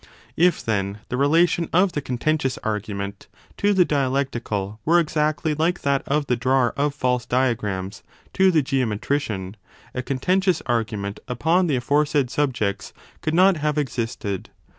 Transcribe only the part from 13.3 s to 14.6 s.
not have existed.